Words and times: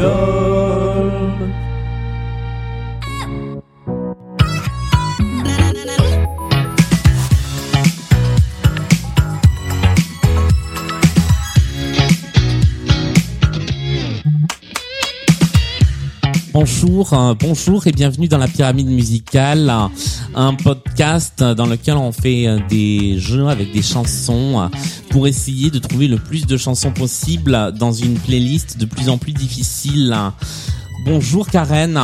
go. 0.00 0.39
Bonjour, 16.64 17.14
euh, 17.14 17.32
bonjour 17.40 17.86
et 17.86 17.90
bienvenue 17.92 18.28
dans 18.28 18.36
la 18.36 18.46
pyramide 18.46 18.86
musicale, 18.90 19.72
un- 20.34 20.52
podcast 20.52 21.42
dans 21.42 21.64
lequel 21.64 21.94
on 21.94 22.12
fait 22.12 22.46
euh, 22.46 22.58
des 22.68 23.18
jeux 23.18 23.48
avec 23.48 23.72
des 23.72 23.80
chansons 23.80 24.60
euh, 24.60 24.66
pour 25.08 25.26
essayer 25.26 25.70
de 25.70 25.78
trouver 25.78 26.06
le 26.06 26.18
plus 26.18 26.44
de 26.46 26.58
chansons 26.58 26.90
possible 26.92 27.72
dans 27.78 27.92
une 27.92 28.12
playlist 28.18 28.76
de 28.76 28.84
plus 28.84 29.08
en 29.08 29.16
plus 29.16 29.32
difficile. 29.32 30.14
Bonjour 31.06 31.48
Karen, 31.48 31.98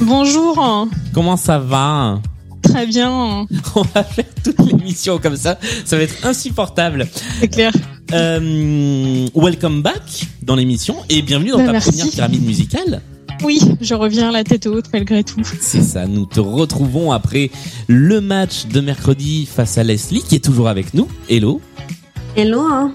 Bonjour, 0.00 0.88
comment 1.12 1.36
ça 1.36 1.58
va? 1.58 2.18
Très 2.62 2.86
bien, 2.86 3.46
On 3.74 3.82
va 3.94 4.04
faire 4.04 4.24
toute 4.42 4.58
l'émission 4.64 5.18
comme 5.18 5.36
ça, 5.36 5.58
ça 5.84 5.98
va 5.98 6.04
être 6.04 6.24
insupportable. 6.26 7.08
c'est 7.40 7.48
clair. 7.48 7.72
Euh, 8.14 9.26
welcome 9.34 9.82
back 9.82 10.26
dans 10.42 10.56
l'émission 10.56 10.96
et 11.10 11.20
bienvenue 11.20 11.50
dans 11.50 11.58
Bah, 11.58 11.66
ta 11.66 11.72
merci. 11.72 11.90
première 11.90 12.10
pyramide 12.10 12.46
musicale. 12.46 13.02
Oui, 13.44 13.60
je 13.80 13.94
reviens 13.94 14.30
la 14.30 14.44
tête 14.44 14.66
haute 14.66 14.86
malgré 14.92 15.24
tout. 15.24 15.40
C'est 15.60 15.82
ça, 15.82 16.06
nous 16.06 16.26
te 16.26 16.38
retrouvons 16.40 17.10
après 17.12 17.50
le 17.88 18.20
match 18.20 18.66
de 18.66 18.80
mercredi 18.80 19.46
face 19.46 19.78
à 19.78 19.82
Leslie 19.84 20.22
qui 20.22 20.36
est 20.36 20.44
toujours 20.44 20.68
avec 20.68 20.94
nous. 20.94 21.08
Hello. 21.28 21.60
Hello, 22.36 22.60
hein. 22.60 22.92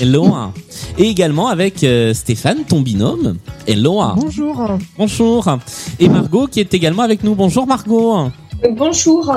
Hello. 0.00 0.26
hein. 0.34 0.52
Et 0.98 1.04
également 1.04 1.48
avec 1.48 1.82
euh, 1.82 2.12
Stéphane, 2.12 2.64
ton 2.68 2.80
binôme. 2.82 3.36
Hello. 3.66 4.00
hein. 4.00 4.14
Bonjour. 4.18 4.68
Bonjour. 4.98 5.58
Et 5.98 6.08
Margot 6.08 6.46
qui 6.46 6.60
est 6.60 6.74
également 6.74 7.02
avec 7.02 7.24
nous. 7.24 7.34
Bonjour 7.34 7.66
Margot. 7.66 8.28
Bonjour. 8.76 9.34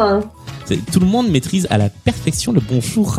C'est- 0.66 0.86
Tout 0.92 1.00
le 1.00 1.06
monde 1.06 1.30
maîtrise 1.30 1.68
à 1.70 1.78
la 1.78 1.90
perfection 1.90 2.52
le 2.52 2.60
bonjour. 2.62 3.18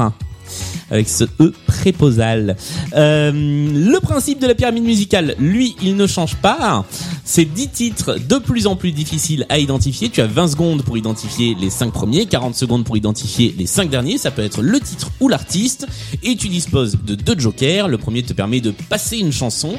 Avec 0.91 1.09
ce 1.09 1.25
E 1.41 1.53
préposal. 1.67 2.57
Euh, 2.95 3.31
le 3.33 4.01
principe 4.01 4.41
de 4.41 4.47
la 4.47 4.55
pyramide 4.55 4.85
musicale, 4.85 5.35
lui, 5.39 5.77
il 5.83 5.97
ne 5.97 6.07
change 6.07 6.37
pas. 6.37 6.85
C'est 7.25 7.45
10 7.45 7.69
titres 7.69 8.17
de 8.19 8.39
plus 8.39 8.67
en 8.67 8.77
plus 8.77 8.93
difficiles 8.93 9.47
à 9.49 9.59
identifier. 9.59 10.09
Tu 10.09 10.21
as 10.21 10.27
20 10.27 10.49
secondes 10.49 10.83
pour 10.83 10.99
identifier 10.99 11.57
les 11.59 11.71
5 11.71 11.93
premiers, 11.93 12.27
40 12.27 12.55
secondes 12.55 12.85
pour 12.85 12.97
identifier 12.97 13.55
les 13.57 13.67
5 13.67 13.89
derniers. 13.89 14.19
Ça 14.19 14.31
peut 14.31 14.43
être 14.43 14.63
le 14.63 14.81
titre 14.81 15.11
ou 15.21 15.29
l'artiste. 15.29 15.87
Et 16.23 16.37
tu 16.37 16.49
disposes 16.49 16.99
de 17.05 17.15
deux 17.15 17.39
jokers. 17.39 17.89
Le 17.89 17.99
premier 17.99 18.23
te 18.23 18.33
permet 18.33 18.61
de 18.61 18.73
passer 18.89 19.19
une 19.19 19.33
chanson. 19.33 19.79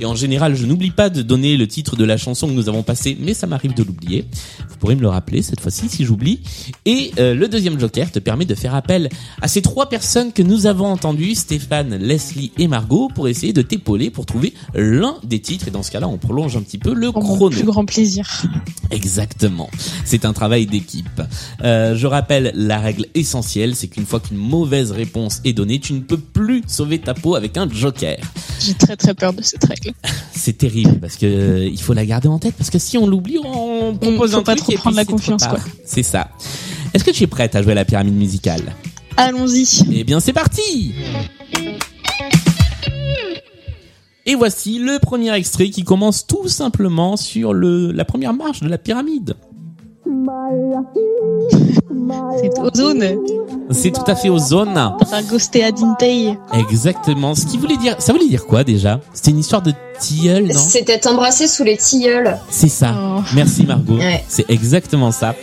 Et 0.00 0.06
en 0.06 0.14
général, 0.14 0.56
je 0.56 0.64
n'oublie 0.64 0.90
pas 0.90 1.10
de 1.10 1.20
donner 1.20 1.58
le 1.58 1.68
titre 1.68 1.94
de 1.94 2.04
la 2.04 2.16
chanson 2.16 2.48
que 2.48 2.52
nous 2.52 2.70
avons 2.70 2.82
passée, 2.82 3.18
mais 3.20 3.34
ça 3.34 3.46
m'arrive 3.46 3.74
de 3.74 3.82
l'oublier. 3.82 4.24
Vous 4.70 4.76
pourrez 4.78 4.96
me 4.96 5.02
le 5.02 5.08
rappeler 5.08 5.42
cette 5.42 5.60
fois-ci 5.60 5.90
si 5.90 6.06
j'oublie. 6.06 6.40
Et 6.86 7.12
euh, 7.18 7.34
le 7.34 7.48
deuxième 7.48 7.78
joker 7.78 8.10
te 8.10 8.18
permet 8.18 8.46
de 8.46 8.54
faire 8.54 8.74
appel 8.74 9.10
à 9.42 9.48
ces 9.48 9.60
trois 9.60 9.90
personnes 9.90 10.32
que 10.32 10.42
nous 10.42 10.64
avons 10.64 10.86
entendues, 10.86 11.34
Stéphane, 11.34 11.96
Leslie 11.96 12.50
et 12.56 12.66
Margot, 12.66 13.10
pour 13.14 13.28
essayer 13.28 13.52
de 13.52 13.60
t'épauler 13.60 14.08
pour 14.08 14.24
trouver 14.24 14.54
l'un 14.74 15.16
des 15.22 15.40
titres. 15.40 15.68
Et 15.68 15.70
dans 15.70 15.82
ce 15.82 15.90
cas-là, 15.90 16.08
on 16.08 16.16
prolonge 16.16 16.56
un 16.56 16.62
petit 16.62 16.78
peu 16.78 16.94
le 16.94 17.12
chrono. 17.12 17.50
plus 17.50 17.64
grand 17.64 17.84
plaisir. 17.84 18.26
Exactement. 18.90 19.68
C'est 20.06 20.24
un 20.24 20.32
travail 20.32 20.64
d'équipe. 20.64 21.20
Euh, 21.62 21.94
je 21.94 22.06
rappelle 22.06 22.52
la 22.54 22.78
règle 22.78 23.04
essentielle, 23.14 23.76
c'est 23.76 23.88
qu'une 23.88 24.06
fois 24.06 24.20
qu'une 24.20 24.38
mauvaise 24.38 24.92
réponse 24.92 25.42
est 25.44 25.52
donnée, 25.52 25.78
tu 25.78 25.92
ne 25.92 26.00
peux 26.00 26.16
plus 26.16 26.62
sauver 26.66 26.98
ta 27.00 27.12
peau 27.12 27.34
avec 27.34 27.58
un 27.58 27.68
joker. 27.68 28.16
J'ai 28.60 28.74
très 28.74 28.96
très 28.96 29.14
peur 29.14 29.34
de 29.34 29.42
cette 29.42 29.64
règle. 29.64 29.89
C'est 30.32 30.56
terrible 30.56 30.98
parce 31.00 31.16
que 31.16 31.26
euh, 31.26 31.68
il 31.68 31.80
faut 31.80 31.92
la 31.92 32.06
garder 32.06 32.28
en 32.28 32.38
tête 32.38 32.54
parce 32.56 32.70
que 32.70 32.78
si 32.78 32.96
on 32.96 33.06
l'oublie, 33.06 33.38
on 33.38 33.94
propose 33.94 34.32
faut 34.32 34.38
un 34.38 34.42
pas 34.42 34.54
truc 34.54 34.64
trop 34.64 34.72
et 34.72 34.76
prendre 34.76 34.96
la 34.96 35.04
confiance, 35.04 35.46
quoi. 35.46 35.58
C'est 35.84 36.02
ça. 36.02 36.28
Est-ce 36.94 37.04
que 37.04 37.10
tu 37.10 37.24
es 37.24 37.26
prête 37.26 37.54
à 37.54 37.62
jouer 37.62 37.72
à 37.72 37.76
la 37.76 37.84
pyramide 37.84 38.16
musicale? 38.16 38.74
Allons-y. 39.16 39.66
Eh 39.92 40.04
bien, 40.04 40.18
c'est 40.20 40.32
parti 40.32 40.94
Et 44.24 44.34
voici 44.34 44.78
le 44.78 44.98
premier 44.98 45.34
extrait 45.34 45.70
qui 45.70 45.84
commence 45.84 46.26
tout 46.26 46.48
simplement 46.48 47.16
sur 47.16 47.52
le 47.52 47.92
la 47.92 48.04
première 48.04 48.32
marche 48.32 48.60
de 48.60 48.68
la 48.68 48.78
pyramide. 48.78 49.34
C'est 52.40 52.58
Ozone. 52.60 53.04
C'est 53.70 53.90
tout 53.92 54.02
à 54.06 54.14
fait 54.14 54.28
aux 54.28 54.38
zones. 54.38 54.76
Ragostea 55.10 55.70
Dintei. 55.72 56.36
Exactement. 56.52 57.34
Ce 57.34 57.46
qui 57.46 57.58
voulait 57.58 57.76
dire, 57.76 57.96
ça 57.98 58.12
voulait 58.12 58.28
dire 58.28 58.46
quoi 58.46 58.64
déjà? 58.64 59.00
C'était 59.12 59.30
une 59.30 59.38
histoire 59.38 59.62
de 59.62 59.72
tilleul, 59.98 60.46
non? 60.48 60.54
C'était 60.54 61.06
embrassé 61.06 61.46
sous 61.46 61.62
les 61.64 61.76
tilleuls. 61.76 62.36
C'est 62.50 62.68
ça. 62.68 62.94
Oh. 62.98 63.20
Merci 63.34 63.64
Margot. 63.64 63.96
Ouais. 63.98 64.24
C'est 64.28 64.48
exactement 64.50 65.12
ça. 65.12 65.34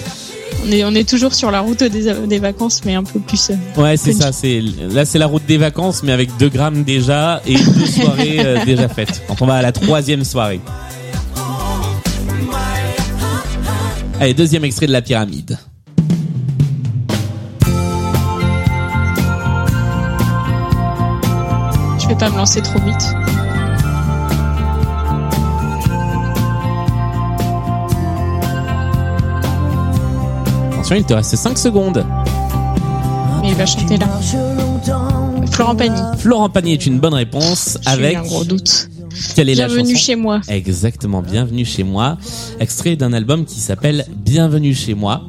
On 0.66 0.72
est, 0.72 0.84
on 0.84 0.94
est 0.96 1.08
toujours 1.08 1.34
sur 1.34 1.52
la 1.52 1.62
route 1.62 1.84
des, 1.84 2.14
des 2.28 2.40
vacances, 2.40 2.82
mais 2.84 2.96
un 2.96 3.04
peu 3.04 3.20
plus. 3.20 3.52
euh, 3.52 3.82
Ouais, 3.82 3.96
c'est 3.96 4.12
ça. 4.14 4.32
C'est 4.32 4.62
là, 4.90 5.06
c'est 5.06 5.20
la 5.20 5.28
route 5.28 5.46
des 5.46 5.58
vacances, 5.58 6.02
mais 6.04 6.12
avec 6.12 6.36
2 6.38 6.50
grammes 6.50 6.84
déjà 6.84 7.42
et 7.46 7.56
deux 7.56 7.86
soirées 8.02 8.40
euh, 8.40 8.66
déjà 8.66 8.90
faites. 8.90 9.22
Quand 9.28 9.42
on 9.42 9.46
va 9.46 9.56
à 9.56 9.62
la 9.62 9.72
troisième 9.72 10.24
soirée. 10.24 10.60
Allez, 14.20 14.34
deuxième 14.34 14.66
extrait 14.66 14.88
de 14.88 14.92
la 14.92 15.04
pyramide. 15.04 15.60
Je 22.00 22.08
vais 22.08 22.16
pas 22.16 22.30
me 22.32 22.38
lancer 22.38 22.62
trop 22.64 22.80
vite. 22.80 22.96
Attention, 30.72 30.96
il 30.96 31.04
te 31.04 31.14
reste 31.14 31.36
5 31.36 31.56
secondes. 31.56 32.04
Mais 33.44 33.50
il 33.50 33.56
va 33.56 33.68
chanter 33.68 33.98
là. 33.98 34.08
Florent 35.52 35.76
Pagny. 35.76 36.02
Florent 36.18 36.50
Pagny 36.50 36.74
est 36.74 36.88
une 36.88 37.00
bonne 37.00 37.14
réponse. 37.14 37.78
Avec 37.86 38.16
un 38.16 38.24
gros 38.24 38.44
doute. 38.44 38.90
Quelle 39.36 39.50
est 39.50 39.56
la 39.56 39.68
Bienvenue 39.68 39.96
chez 39.96 40.16
moi. 40.16 40.42
Exactement, 40.48 41.22
Bienvenue 41.22 41.66
chez 41.66 41.84
moi. 41.84 42.18
Extrait 42.60 42.96
d'un 42.96 43.14
album 43.14 43.46
qui 43.46 43.60
s'appelle 43.60 44.06
Bienvenue 44.16 44.74
chez 44.74 44.94
moi. 44.94 45.24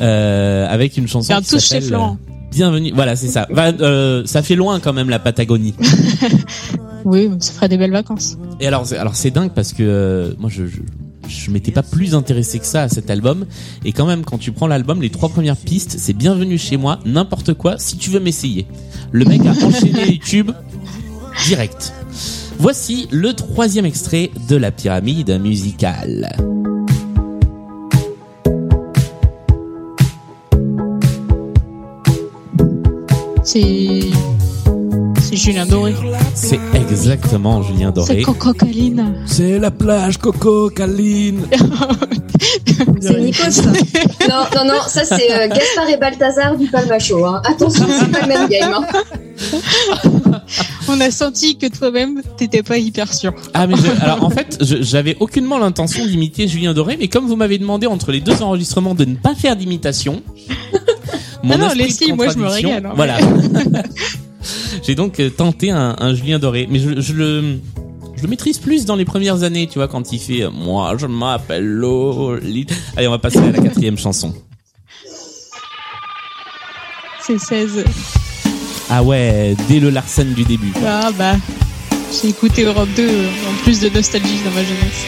Euh, 0.00 0.66
avec 0.68 0.96
une 0.96 1.08
chanson 1.08 1.28
Bien 1.32 1.40
qui 1.42 1.50
chez 1.50 1.58
s'appelle, 1.60 1.84
Florent. 1.88 2.18
euh, 2.20 2.32
Bienvenue, 2.52 2.92
voilà, 2.94 3.16
c'est 3.16 3.28
ça. 3.28 3.46
Euh, 3.50 4.22
ça 4.26 4.42
fait 4.42 4.54
loin 4.56 4.78
quand 4.80 4.92
même 4.92 5.08
la 5.10 5.18
Patagonie. 5.18 5.74
Oui, 7.04 7.30
ça 7.38 7.52
fera 7.52 7.68
des 7.68 7.76
belles 7.78 7.92
vacances. 7.92 8.36
Et 8.58 8.66
alors, 8.66 8.84
c'est- 8.84 8.96
alors 8.96 9.14
c'est 9.14 9.30
dingue 9.30 9.52
parce 9.54 9.72
que 9.72 9.84
euh, 9.84 10.32
moi 10.40 10.50
je 10.52 10.66
je, 10.66 10.78
je 11.28 11.50
m'étais 11.52 11.70
pas 11.70 11.84
plus 11.84 12.16
intéressé 12.16 12.58
que 12.58 12.66
ça 12.66 12.82
à 12.82 12.88
cet 12.88 13.10
album. 13.10 13.46
Et 13.84 13.92
quand 13.92 14.06
même, 14.06 14.24
quand 14.24 14.38
tu 14.38 14.50
prends 14.50 14.66
l'album, 14.66 15.00
les 15.00 15.10
trois 15.10 15.28
premières 15.28 15.56
pistes, 15.56 15.94
c'est 16.00 16.14
Bienvenue 16.14 16.58
chez 16.58 16.76
moi, 16.76 16.98
n'importe 17.06 17.54
quoi. 17.54 17.78
Si 17.78 17.96
tu 17.96 18.10
veux 18.10 18.18
m'essayer, 18.18 18.66
le 19.12 19.24
mec 19.24 19.40
a 19.46 19.50
enchaîné 19.64 20.04
les 20.04 20.18
tubes 20.18 20.50
direct. 21.46 21.92
Voici 22.58 23.08
le 23.10 23.34
troisième 23.34 23.84
extrait 23.86 24.30
de 24.48 24.56
la 24.56 24.70
pyramide 24.70 25.40
musicale. 25.40 26.34
C'est. 33.44 34.00
C'est 35.20 35.36
Julien 35.36 35.66
Doré. 35.66 35.94
C'est 36.34 36.58
exactement 36.74 37.62
Julien 37.62 37.92
C'est 37.94 38.14
Doré. 38.14 38.22
Coco 38.22 38.52
Caline. 38.52 39.14
C'est 39.26 39.58
la 39.58 39.70
plage 39.70 40.18
Coco 40.18 40.70
Caline. 40.70 41.46
C'est 43.00 43.20
Nico, 43.20 43.50
ça. 43.50 43.62
non, 44.28 44.44
non, 44.54 44.64
non, 44.64 44.80
ça 44.86 45.04
c'est 45.04 45.32
euh, 45.32 45.48
Gaspard 45.48 45.88
et 45.88 45.96
Balthazar 45.96 46.56
du 46.56 46.66
Palmacho. 46.66 47.24
Hein. 47.24 47.40
Attention, 47.44 47.86
c'est 47.88 48.10
pas 48.10 48.20
le 48.22 48.28
même 48.28 48.48
game. 48.48 48.74
Hein. 48.74 50.32
On 50.88 51.00
a 51.00 51.10
senti 51.10 51.56
que 51.58 51.66
toi-même, 51.66 52.22
t'étais 52.36 52.62
pas 52.62 52.78
hyper 52.78 53.12
sûr. 53.12 53.32
Ah 53.54 53.66
mais 53.66 53.74
alors 54.00 54.24
en 54.24 54.30
fait 54.30 54.58
j'avais 54.60 55.16
aucunement 55.20 55.58
l'intention 55.58 56.04
d'imiter 56.06 56.48
Julien 56.48 56.74
Doré 56.74 56.96
mais 56.98 57.08
comme 57.08 57.26
vous 57.26 57.36
m'avez 57.36 57.58
demandé 57.58 57.86
entre 57.86 58.12
les 58.12 58.20
deux 58.20 58.42
enregistrements 58.42 58.94
de 58.94 59.04
ne 59.04 59.14
pas 59.16 59.34
faire 59.34 59.56
d'imitation 59.56 60.22
mon 61.42 61.54
Ah 61.54 61.58
non, 61.58 61.68
de 61.68 61.74
Leslie, 61.74 62.12
moi, 62.12 62.28
je 62.28 62.38
me 62.38 62.46
régale, 62.46 62.86
hein. 62.86 62.92
voilà 62.96 63.18
j'ai 64.82 64.94
donc 64.94 65.20
euh, 65.20 65.30
tenté 65.30 65.70
un, 65.70 65.96
un 65.98 66.14
Julien 66.14 66.38
Doré 66.38 66.66
mais 66.70 66.78
je, 66.78 67.00
je 67.00 67.12
le 67.12 67.58
je 68.16 68.22
le 68.22 68.28
maîtrise 68.28 68.58
plus 68.58 68.84
dans 68.84 68.96
les 68.96 69.04
premières 69.04 69.42
années 69.42 69.66
tu 69.66 69.78
vois 69.78 69.88
quand 69.88 70.12
il 70.12 70.18
fait 70.18 70.42
euh, 70.42 70.50
moi 70.50 70.96
je 70.98 71.06
m'appelle 71.06 71.64
Lolita 71.66 72.74
allez 72.96 73.08
on 73.08 73.12
va 73.12 73.18
passer 73.18 73.38
à 73.38 73.50
la 73.50 73.58
quatrième 73.58 73.98
chanson 73.98 74.32
C'est 77.26 77.38
16. 77.38 77.84
Ah 78.90 79.02
ouais 79.02 79.56
dès 79.68 79.80
le 79.80 79.90
Larsen 79.90 80.32
du 80.34 80.44
début 80.44 80.72
Ah 80.86 81.10
bah. 81.16 81.34
J'ai 82.22 82.28
écouté 82.28 82.62
Europe 82.64 82.88
2 82.96 83.02
euh, 83.02 83.26
en 83.50 83.54
plus 83.64 83.80
de 83.80 83.88
nostalgie 83.88 84.38
dans 84.44 84.52
ma 84.52 84.62
jeunesse. 84.62 85.04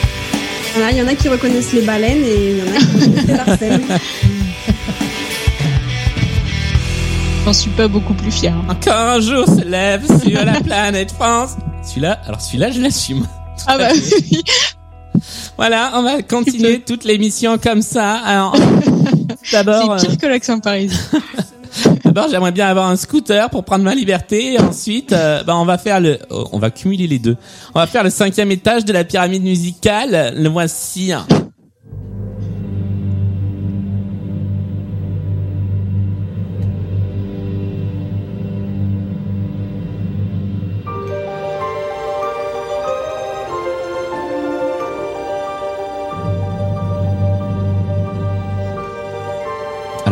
Voilà, 0.74 0.90
il 0.90 0.98
y 0.98 1.02
en 1.02 1.06
a 1.06 1.14
qui 1.14 1.28
reconnaissent 1.28 1.72
les 1.72 1.82
baleines 1.82 2.24
et 2.24 2.50
il 2.50 2.58
y 2.58 2.62
en 2.62 2.74
a 2.74 2.78
qui 2.78 2.84
reconnaissent 2.86 3.26
les 3.26 3.34
Larsen. 3.34 3.80
J'en 7.44 7.52
suis 7.52 7.70
pas 7.70 7.88
beaucoup 7.88 8.14
plus 8.14 8.30
fier. 8.32 8.54
Quand 8.84 8.90
un 8.92 9.20
jour 9.20 9.46
se 9.46 9.64
lève 9.64 10.04
sur 10.22 10.44
la 10.44 10.60
planète 10.60 11.12
France 11.12 11.56
celui-là 11.82 12.20
alors 12.26 12.40
celui-là 12.40 12.70
je 12.70 12.80
l'assume 12.80 13.26
Ah 13.66 13.78
bah 13.78 13.88
oui. 14.30 14.42
Voilà, 15.56 15.92
on 15.94 16.02
va 16.02 16.22
continuer 16.22 16.80
toute 16.86 17.04
l'émission 17.04 17.58
comme 17.58 17.82
ça. 17.82 18.14
Alors, 18.18 18.54
d'abord, 19.50 19.98
C'est 19.98 20.06
euh, 20.06 20.10
pire 20.10 20.18
que 20.18 20.26
l'accent 20.26 20.60
parisien. 20.60 20.96
J'aimerais 22.30 22.52
bien 22.52 22.66
avoir 22.66 22.88
un 22.88 22.96
scooter 22.96 23.48
pour 23.50 23.64
prendre 23.64 23.84
ma 23.84 23.94
liberté. 23.94 24.54
Et 24.54 24.60
ensuite, 24.60 25.12
euh, 25.12 25.42
bah, 25.44 25.56
on 25.56 25.64
va 25.64 25.78
faire 25.78 26.00
le, 26.00 26.18
oh, 26.30 26.48
on 26.52 26.58
va 26.58 26.70
cumuler 26.70 27.06
les 27.06 27.18
deux. 27.18 27.36
On 27.74 27.78
va 27.78 27.86
faire 27.86 28.02
le 28.02 28.10
cinquième 28.10 28.50
étage 28.50 28.84
de 28.84 28.92
la 28.92 29.04
pyramide 29.04 29.42
musicale. 29.42 30.34
Le 30.36 30.48
voici. 30.48 31.12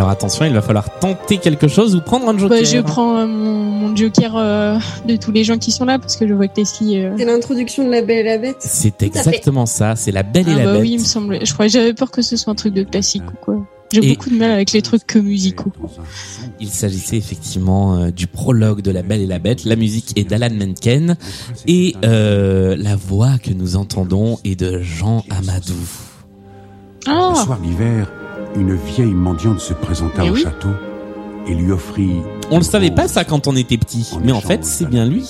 Alors 0.06 0.12
attention, 0.18 0.44
il 0.44 0.52
va 0.52 0.62
falloir 0.62 1.00
tenter 1.00 1.38
quelque 1.38 1.66
chose 1.66 1.96
ou 1.96 2.00
prendre 2.00 2.28
un 2.28 2.38
joker. 2.38 2.56
Bah, 2.60 2.64
je 2.64 2.78
prends 2.78 3.16
euh, 3.18 3.26
mon, 3.26 3.54
mon 3.54 3.96
joker 3.96 4.36
euh, 4.36 4.78
de 5.04 5.16
tous 5.16 5.32
les 5.32 5.42
gens 5.42 5.58
qui 5.58 5.72
sont 5.72 5.84
là 5.84 5.98
parce 5.98 6.14
que 6.16 6.28
je 6.28 6.32
vois 6.32 6.46
que 6.46 6.60
Leslie. 6.60 7.00
Euh... 7.00 7.12
C'est 7.18 7.24
l'introduction 7.24 7.84
de 7.84 7.90
La 7.90 8.02
Belle 8.02 8.18
et 8.18 8.22
la 8.30 8.38
Bête. 8.38 8.58
C'est 8.60 9.02
exactement 9.02 9.66
ça. 9.66 9.96
C'est 9.96 10.12
la 10.12 10.22
Belle 10.22 10.48
et 10.48 10.52
Ah 10.52 10.58
la 10.58 10.64
bah 10.66 10.72
Bête. 10.74 10.82
oui, 10.82 10.90
il 10.92 11.00
me 11.00 11.04
semblait. 11.04 11.44
Je 11.44 11.52
crois 11.52 11.66
j'avais 11.66 11.92
peur 11.92 12.12
que 12.12 12.22
ce 12.22 12.36
soit 12.36 12.52
un 12.52 12.54
truc 12.54 12.72
de 12.72 12.84
classique 12.84 13.24
ou 13.32 13.36
quoi. 13.44 13.66
J'ai 13.92 14.04
Et- 14.04 14.14
beaucoup 14.14 14.30
de 14.30 14.36
mal 14.36 14.52
avec 14.52 14.70
les 14.70 14.80
trucs 14.80 15.04
que 15.08 15.18
musicaux. 15.18 15.72
Il 16.60 16.68
s'agissait 16.68 17.16
effectivement 17.16 17.96
euh, 17.96 18.10
du 18.12 18.28
prologue 18.28 18.82
de 18.82 18.92
La 18.92 19.02
Belle 19.02 19.22
et 19.22 19.26
la 19.26 19.40
Bête. 19.40 19.64
La 19.64 19.74
musique 19.74 20.16
est 20.16 20.22
d'Alan 20.22 20.54
Menken 20.54 21.16
et 21.66 21.96
euh, 22.04 22.76
la 22.78 22.94
voix 22.94 23.38
que 23.42 23.50
nous 23.50 23.74
entendons 23.74 24.38
est 24.44 24.54
de 24.54 24.80
Jean 24.82 25.24
Amadou. 25.30 25.74
Ah, 27.08 27.32
Un 27.32 27.34
soir 27.44 27.58
d'hiver, 27.58 28.08
une 28.54 28.75
vieille 28.75 29.12
mendiante 29.14 29.60
se 29.60 29.75
présenta 29.75 30.22
Mais 30.22 30.31
au 30.31 30.34
oui. 30.34 30.43
château 30.43 30.69
et 31.48 31.54
lui 31.54 31.70
offrit. 31.72 32.10
On 32.50 32.58
le 32.58 32.64
savait 32.64 32.90
pas 32.90 33.08
ça 33.08 33.25
quand 33.25 33.46
on 33.46 33.56
était 33.56 33.76
petit, 33.78 34.08
mais 34.22 34.32
en 34.32 34.40
fait 34.40 34.64
c'est 34.64 34.88
bien 34.88 35.06
lui. 35.06 35.25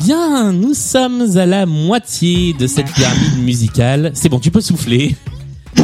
Bien, 0.00 0.52
nous 0.52 0.72
sommes 0.74 1.36
à 1.36 1.44
la 1.46 1.66
moitié 1.66 2.54
de 2.54 2.66
cette 2.66 2.90
pyramide 2.92 3.42
musicale. 3.44 4.10
C'est 4.14 4.28
bon, 4.28 4.38
tu 4.38 4.50
peux 4.50 4.60
souffler. 4.60 5.14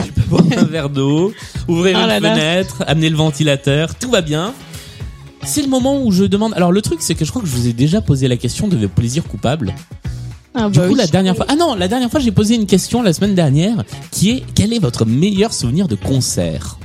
Tu 0.05 0.13
peux 0.13 0.23
boire 0.23 0.45
un 0.57 0.65
verre 0.65 0.89
d'eau, 0.89 1.33
ouvrir 1.67 1.99
Oh 2.01 2.03
une 2.05 2.09
là. 2.09 2.21
fenêtre, 2.21 2.85
amener 2.87 3.11
le 3.11 3.17
ventilateur, 3.17 3.95
tout 3.97 4.09
va 4.11 4.21
bien. 4.21 4.55
C'est 5.43 5.63
le 5.63 5.69
moment 5.69 6.01
où 6.03 6.13
je 6.13 6.23
demande. 6.25 6.53
Alors 6.55 6.71
le 6.71 6.81
truc, 6.81 6.99
c'est 7.03 7.15
que 7.17 7.25
je 7.25 7.31
crois 7.31 7.43
que 7.43 7.49
je 7.49 7.53
vous 7.57 7.67
ai 7.67 7.73
déjà 7.73 8.01
posé 8.01 8.29
la 8.29 8.37
question 8.37 8.69
de 8.69 8.87
plaisir 8.87 9.25
coupable. 9.25 9.75
Ah 10.61 10.71
Du 10.71 10.79
bah 10.79 10.87
coup, 10.87 10.93
oui. 10.93 10.99
la 10.99 11.07
dernière 11.07 11.37
fois. 11.37 11.47
Ah 11.49 11.57
non, 11.57 11.75
la 11.75 11.89
dernière 11.89 12.11
fois, 12.11 12.21
j'ai 12.21 12.33
posé 12.33 12.55
une 12.55 12.67
question 12.67 13.03
la 13.03 13.13
semaine 13.13 13.35
dernière, 13.35 13.85
qui 14.11 14.31
est 14.31 14.45
quel 14.55 14.73
est 14.73 14.79
votre 14.79 15.05
meilleur 15.07 15.53
souvenir 15.53 15.89
de 15.89 15.95
concert? 15.97 16.79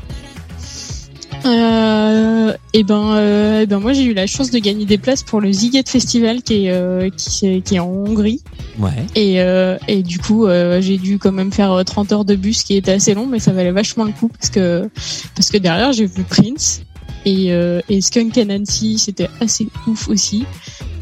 Euh, 1.45 2.54
et 2.74 2.83
ben, 2.83 3.12
euh, 3.18 3.60
eh 3.62 3.66
ben 3.68 3.77
moi 3.80 3.94
j'ai 3.94 4.04
eu 4.04 4.13
la 4.16 4.25
chance 4.25 4.50
de 4.50 4.57
gagner 4.57 4.86
des 4.86 4.98
places 4.98 5.22
pour 5.22 5.42
le 5.42 5.51
Ziget 5.51 5.83
Festival 5.86 6.42
qui 6.42 6.66
est 6.66 6.72
euh, 6.72 7.12
qui, 7.16 7.45
est- 7.45 7.62
qui 7.62 7.75
est 7.75 7.80
en 7.80 7.88
Hongrie 7.88 8.42
Ouais. 8.80 8.89
et 9.13 9.39
euh, 9.42 9.77
et 9.88 10.01
du 10.01 10.18
coup 10.18 10.48
j'ai 10.80 10.98
dû 10.98 11.19
quand 11.19 11.31
même 11.31 11.51
faire 11.51 11.72
euh, 11.72 11.83
30 11.83 12.12
heures 12.13 12.25
de 12.25 12.36
bus 12.36 12.63
qui 12.63 12.75
était 12.75 12.94
assez 12.94 13.13
long 13.13 13.27
mais 13.27 13.38
ça 13.38 13.51
valait 13.54 13.72
vachement 13.72 14.06
le 14.06 14.12
coup 14.12 14.27
parce 14.27 14.50
que 14.50 14.89
parce 15.36 15.51
que 15.51 15.57
derrière 15.60 15.94
j'ai 15.94 16.07
vu 16.07 16.24
Prince 16.24 16.81
et 17.25 17.50
et 17.89 18.01
Skunk 18.01 18.36
Nancy 18.38 18.98
c'était 18.98 19.30
assez 19.39 19.68
ouf 19.88 20.10
aussi 20.10 20.45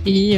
et 0.06 0.38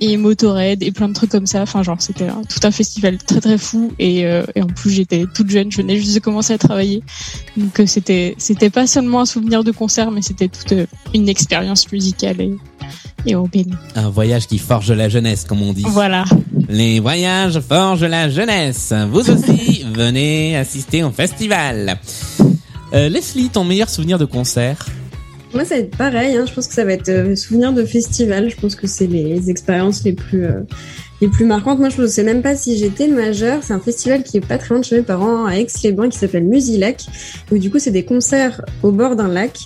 et 0.00 0.16
Motorhead 0.16 0.82
et 0.82 0.92
plein 0.92 1.08
de 1.08 1.14
trucs 1.14 1.30
comme 1.30 1.46
ça 1.46 1.62
enfin 1.62 1.82
genre 1.82 2.00
c'était 2.00 2.26
tout 2.26 2.60
un 2.62 2.70
festival 2.70 3.18
très 3.18 3.40
très 3.40 3.58
fou 3.58 3.92
et, 3.98 4.26
euh, 4.26 4.44
et 4.54 4.62
en 4.62 4.66
plus 4.66 4.90
j'étais 4.90 5.24
toute 5.34 5.48
jeune 5.50 5.70
je 5.72 5.78
venais 5.78 5.96
juste 5.96 6.14
de 6.14 6.20
commencer 6.20 6.52
à 6.52 6.58
travailler 6.58 7.02
donc 7.56 7.80
euh, 7.80 7.86
c'était 7.86 8.34
c'était 8.38 8.70
pas 8.70 8.86
seulement 8.86 9.20
un 9.20 9.26
souvenir 9.26 9.64
de 9.64 9.70
concert 9.72 10.10
mais 10.10 10.22
c'était 10.22 10.48
toute 10.48 10.72
euh, 10.72 10.86
une 11.14 11.28
expérience 11.28 11.90
musicale 11.90 12.40
et, 12.40 12.54
et 13.26 13.34
européenne 13.34 13.76
Un 13.94 14.08
voyage 14.10 14.46
qui 14.46 14.58
forge 14.58 14.92
la 14.92 15.08
jeunesse, 15.08 15.44
comme 15.48 15.62
on 15.62 15.72
dit. 15.72 15.84
voilà 15.88 16.24
Les 16.68 17.00
voyages 17.00 17.58
forgent 17.60 18.04
la 18.04 18.30
jeunesse. 18.30 18.92
Vous 19.10 19.28
aussi, 19.30 19.84
venez 19.94 20.56
assister 20.56 21.02
au 21.02 21.10
festival. 21.10 21.98
Euh, 22.94 23.08
Leslie, 23.08 23.48
ton 23.48 23.64
meilleur 23.64 23.88
souvenir 23.88 24.18
de 24.18 24.24
concert? 24.26 24.86
Moi, 25.56 25.64
ça 25.64 25.76
va 25.76 25.80
être 25.80 25.96
pareil. 25.96 26.36
Hein. 26.36 26.44
Je 26.46 26.52
pense 26.52 26.68
que 26.68 26.74
ça 26.74 26.84
va 26.84 26.92
être 26.92 27.08
euh, 27.08 27.34
souvenir 27.34 27.72
de 27.72 27.82
festival. 27.86 28.50
Je 28.50 28.56
pense 28.56 28.76
que 28.76 28.86
c'est 28.86 29.06
les, 29.06 29.48
expériences 29.48 30.04
les 30.04 30.12
plus 30.12 30.44
euh, 30.44 30.60
les 31.20 31.28
plus 31.28 31.44
marquantes. 31.44 31.78
Moi, 31.78 31.88
je 31.88 32.02
ne 32.02 32.06
sais 32.06 32.22
même 32.22 32.42
pas 32.42 32.56
si 32.56 32.76
j'étais 32.76 33.08
majeure. 33.08 33.62
C'est 33.62 33.72
un 33.72 33.80
festival 33.80 34.22
qui 34.22 34.36
est 34.36 34.46
pas 34.46 34.58
très 34.58 34.70
loin 34.70 34.80
de 34.80 34.84
chez 34.84 34.96
mes 34.96 35.02
parents, 35.02 35.46
à 35.46 35.56
Aix-les-Bains, 35.56 36.08
qui 36.08 36.18
s'appelle 36.18 36.44
Musilac. 36.44 37.04
Où 37.50 37.58
du 37.58 37.70
coup, 37.70 37.78
c'est 37.78 37.90
des 37.90 38.04
concerts 38.04 38.62
au 38.82 38.90
bord 38.92 39.16
d'un 39.16 39.28
lac. 39.28 39.58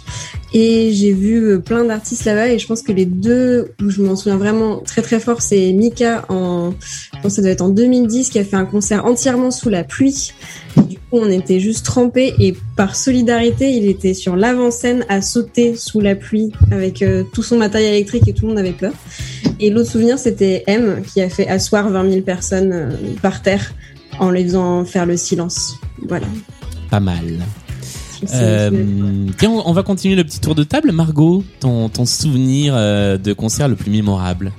Et 0.53 0.93
j'ai 0.93 1.13
vu 1.13 1.45
euh, 1.45 1.59
plein 1.59 1.85
d'artistes 1.85 2.25
là-bas. 2.25 2.49
Et 2.49 2.59
je 2.59 2.67
pense 2.67 2.83
que 2.83 2.93
les 2.93 3.05
deux 3.05 3.73
où 3.83 3.91
je 3.91 4.03
m'en 4.03 4.17
souviens 4.17 4.37
vraiment 4.37 4.79
très 4.79 5.03
très 5.03 5.21
fort, 5.21 5.43
c'est 5.43 5.73
Mika 5.73 6.25
en, 6.29 6.73
je 6.81 7.21
pense 7.21 7.33
que 7.33 7.37
ça 7.37 7.43
doit 7.43 7.51
être 7.51 7.63
en 7.63 7.69
2010, 7.69 8.31
qui 8.31 8.39
a 8.39 8.45
fait 8.45 8.57
un 8.57 8.65
concert 8.65 9.05
entièrement 9.05 9.51
sous 9.51 9.69
la 9.69 9.85
pluie. 9.85 10.33
Du 10.77 10.97
coup, 10.97 11.19
on 11.19 11.31
était 11.31 11.61
juste 11.61 11.85
trempés 11.85 12.35
et 12.39 12.55
par 12.77 12.97
solidarité, 12.97 13.71
il 13.73 13.87
était 13.87 14.15
sur 14.15 14.37
l'avant-scène 14.37 15.05
à 15.09 15.21
sauter 15.23 15.77
sous 15.77 16.01
la 16.01 16.15
pluie 16.15 16.53
avec 16.71 17.03
euh, 17.03 17.25
tout 17.33 17.43
son 17.43 17.57
matériel 17.57 17.95
électrique 17.95 18.27
et 18.29 18.33
tout 18.33 18.43
le 18.43 18.49
monde 18.49 18.59
avait 18.59 18.73
peur. 18.73 18.93
Et 19.59 19.71
l'autre 19.71 19.91
souvenir, 19.91 20.19
c'était 20.19 20.65
M 20.67 21.03
qui 21.13 21.21
a 21.21 21.29
fait 21.29 21.40
asseoir 21.49 21.89
20 21.89 22.11
000 22.11 22.23
personnes 22.23 22.73
euh, 22.73 22.91
par 23.23 23.43
terre 23.43 23.73
en 24.19 24.31
les 24.31 24.45
faisant 24.45 24.85
faire 24.85 25.07
le 25.07 25.17
silence. 25.17 25.77
Voilà. 26.09 26.27
Pas 26.91 27.01
mal. 27.01 27.39
Euh, 28.35 29.27
tiens, 29.39 29.51
on 29.51 29.73
va 29.73 29.83
continuer 29.83 30.15
le 30.15 30.25
petit 30.25 30.41
tour 30.41 30.55
de 30.55 30.63
table. 30.63 30.93
Margot, 30.93 31.43
ton, 31.61 31.89
ton 31.89 32.05
souvenir 32.05 32.75
euh, 32.77 33.17
de 33.17 33.33
concert 33.33 33.69
le 33.69 33.77
plus 33.77 33.91
mémorable? 33.91 34.53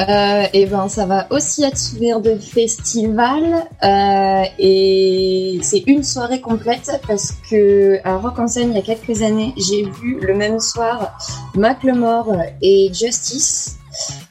Euh, 0.00 0.44
et 0.52 0.66
ben 0.66 0.88
ça 0.88 1.06
va 1.06 1.26
aussi 1.30 1.64
être 1.64 1.76
souvenir 1.76 2.20
de 2.20 2.36
festival 2.36 3.42
euh, 3.82 4.42
et 4.56 5.58
c'est 5.62 5.82
une 5.88 6.04
soirée 6.04 6.40
complète 6.40 7.00
parce 7.08 7.32
que 7.50 7.98
à 8.04 8.16
Rock 8.16 8.38
en 8.38 8.46
scène 8.46 8.70
il 8.70 8.76
y 8.76 8.78
a 8.78 8.82
quelques 8.82 9.22
années 9.22 9.52
j'ai 9.56 9.82
vu 9.82 10.20
le 10.22 10.36
même 10.36 10.60
soir 10.60 11.18
Macklemore 11.56 12.32
et 12.62 12.92
Justice 12.94 13.77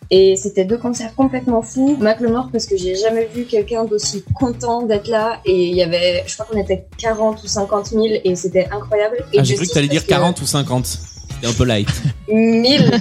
et 0.10 0.36
c'était 0.36 0.66
deux 0.66 0.78
concerts 0.78 1.14
complètement 1.16 1.62
fous. 1.62 1.98
Macklemore 2.00 2.50
parce 2.52 2.66
que 2.66 2.78
j'ai 2.78 2.96
jamais 2.96 3.26
vu 3.34 3.44
quelqu'un 3.46 3.84
d'aussi 3.86 4.24
content 4.34 4.84
d'être 4.84 5.08
là. 5.08 5.40
Et 5.46 5.66
il 5.70 5.76
y 5.76 5.84
avait 5.84 6.24
je 6.26 6.34
crois 6.34 6.46
qu'on 6.46 6.58
était 6.60 6.86
40 6.98 7.44
ou 7.44 7.48
50 7.48 7.88
000 7.88 8.06
et 8.24 8.36
c'était 8.36 8.68
incroyable. 8.72 9.18
Et 9.34 9.40
Ah, 9.40 9.44
j'ai 9.44 9.56
cru 9.56 9.68
que 9.68 9.74
t'allais 9.74 9.88
dire 9.88 10.02
parce 10.02 10.06
que- 10.06 10.10
40 10.12 10.42
ou 10.42 10.46
50. 10.46 11.00
C'était 11.38 11.54
un 11.54 11.54
peu 11.54 11.66
light. 11.66 11.88
1000 12.30 12.92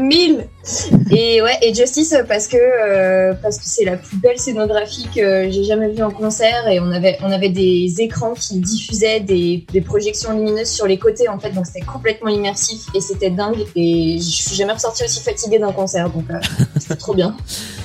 1000 0.00 0.48
et 1.10 1.40
ouais 1.40 1.56
et 1.62 1.72
Justice 1.72 2.16
parce 2.28 2.48
que 2.48 2.56
euh, 2.56 3.32
parce 3.40 3.58
que 3.58 3.64
c'est 3.64 3.84
la 3.84 3.96
plus 3.96 4.16
belle 4.16 4.38
scénographie 4.38 5.06
que 5.14 5.48
j'ai 5.50 5.62
jamais 5.62 5.90
vue 5.90 6.02
en 6.02 6.10
concert 6.10 6.66
et 6.68 6.80
on 6.80 6.90
avait 6.90 7.16
on 7.22 7.30
avait 7.30 7.48
des 7.48 7.94
écrans 8.00 8.34
qui 8.34 8.58
diffusaient 8.58 9.20
des, 9.20 9.64
des 9.72 9.80
projections 9.80 10.36
lumineuses 10.36 10.68
sur 10.68 10.86
les 10.86 10.98
côtés 10.98 11.28
en 11.28 11.38
fait 11.38 11.50
donc 11.50 11.66
c'était 11.66 11.84
complètement 11.86 12.28
immersif 12.28 12.82
et 12.94 13.00
c'était 13.00 13.30
dingue 13.30 13.64
et 13.76 14.18
je 14.18 14.42
suis 14.42 14.56
jamais 14.56 14.72
ressortie 14.72 15.04
aussi 15.04 15.22
fatiguée 15.22 15.58
d'un 15.58 15.72
concert 15.72 16.10
donc 16.10 16.24
euh, 16.30 16.40
c'était 16.78 16.96
trop 16.96 17.14
bien 17.14 17.36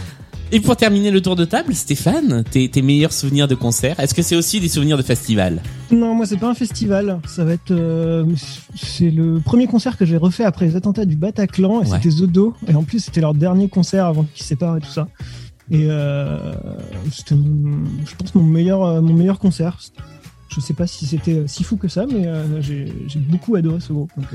Et 0.51 0.60
pour 0.60 0.75
terminer 0.75 1.12
le 1.12 1.22
tour 1.22 1.36
de 1.36 1.46
table, 1.46 1.75
Stéphane, 1.75 2.44
tes, 2.44 2.70
tes 2.70 2.82
meilleurs 2.82 3.13
souvenirs 3.13 3.48
de 3.48 3.53
concert 3.53 4.00
Est-ce 4.00 4.15
que 4.15 4.24
c'est 4.24 4.36
aussi 4.36 4.60
des 4.60 4.68
souvenirs 4.68 4.98
de 4.98 5.03
festival? 5.03 5.62
Non, 5.91 6.15
moi 6.15 6.25
c'est 6.25 6.38
pas 6.38 6.50
un 6.50 6.56
festival. 6.56 7.20
Ça 7.27 7.46
va 7.46 7.53
être, 7.53 7.70
euh, 7.70 8.25
c'est 8.75 9.12
le 9.12 9.39
premier 9.39 9.68
concert 9.68 9.96
que 9.96 10.06
j'ai 10.06 10.18
refait 10.18 10.44
après 10.44 10.65
les 10.65 10.75
attentats 10.75 11.06
du 11.06 11.15
Bataclan 11.15 11.84
et 11.84 11.88
Ouais. 11.88 11.98
c'était 11.98 12.10
Zodo. 12.10 12.56
Et 12.68 12.74
en 12.74 12.84
plus 12.84 13.00
c'était 13.00 13.22
leur 13.22 13.36
dernier 13.36 13.70
concert 13.70 14.06
avant 14.08 14.24
qu'ils 14.24 14.41
se 14.41 14.48
séparent 14.48 14.77
et 14.77 14.82
tout 14.82 14.89
ça. 14.89 15.08
Et 15.72 15.86
euh, 15.88 16.53
c'était, 17.12 17.36
je 17.36 18.15
pense 18.15 18.34
mon 18.34 18.44
meilleur, 18.44 18.84
euh, 18.84 19.01
mon 19.01 19.13
meilleur 19.13 19.38
concert. 19.38 19.77
Je 20.50 20.60
sais 20.62 20.74
pas 20.74 20.88
si 20.88 21.06
c'était 21.06 21.44
si 21.46 21.63
fou 21.63 21.77
que 21.77 21.88
ça, 21.88 22.08
mais 22.08 22.25
euh, 22.25 22.60
j'ai, 22.60 22.91
beaucoup 23.20 23.56
adoré 23.56 23.79
ce 23.79 23.94
groupe. 23.94 24.12
Donc. 24.18 24.25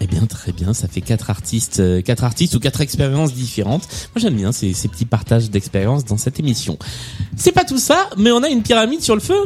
Eh 0.00 0.06
bien, 0.06 0.26
très 0.26 0.52
bien. 0.52 0.74
Ça 0.74 0.88
fait 0.88 1.00
quatre 1.00 1.30
artistes, 1.30 1.80
euh, 1.80 2.02
quatre 2.02 2.24
artistes 2.24 2.54
ou 2.54 2.60
quatre 2.60 2.80
expériences 2.80 3.32
différentes. 3.32 3.88
Moi, 4.14 4.20
j'aime 4.20 4.34
bien 4.34 4.52
ces, 4.52 4.72
ces 4.74 4.88
petits 4.88 5.06
partages 5.06 5.50
d'expériences 5.50 6.04
dans 6.04 6.18
cette 6.18 6.38
émission. 6.38 6.78
C'est 7.36 7.52
pas 7.52 7.64
tout 7.64 7.78
ça, 7.78 8.08
mais 8.16 8.30
on 8.30 8.42
a 8.42 8.48
une 8.48 8.62
pyramide 8.62 9.00
sur 9.00 9.14
le 9.14 9.20
feu. 9.20 9.38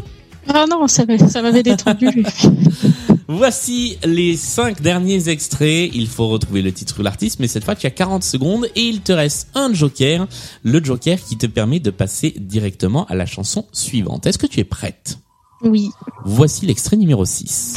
ah 0.48 0.64
non 0.68 0.88
ça 0.88 1.04
ça 1.28 1.42
m'avait 1.42 1.62
détendu 1.62 2.24
Voici 3.28 3.96
les 4.04 4.36
cinq 4.36 4.82
derniers 4.82 5.28
extraits. 5.28 5.90
Il 5.94 6.08
faut 6.08 6.26
retrouver 6.26 6.62
le 6.62 6.72
titre 6.72 6.98
ou 6.98 7.02
l'artiste, 7.04 7.38
mais 7.38 7.46
cette 7.46 7.64
fois, 7.64 7.76
tu 7.76 7.86
as 7.86 7.90
40 7.90 8.24
secondes 8.24 8.66
et 8.74 8.80
il 8.82 9.02
te 9.02 9.12
reste 9.12 9.48
un 9.54 9.72
joker. 9.72 10.26
Le 10.64 10.82
joker 10.82 11.16
qui 11.22 11.36
te 11.38 11.46
permet 11.46 11.78
de 11.78 11.90
passer 11.90 12.34
directement 12.40 13.06
à 13.06 13.14
la 13.14 13.26
chanson 13.26 13.66
suivante. 13.72 14.26
Est-ce 14.26 14.38
que 14.38 14.48
tu 14.48 14.58
es 14.58 14.64
prête? 14.64 15.18
oui 15.62 15.90
Voici 16.24 16.66
l'extrait 16.66 16.96
numéro 16.96 17.24
6. 17.24 17.76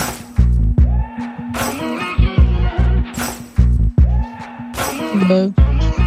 Bah, 5.28 5.48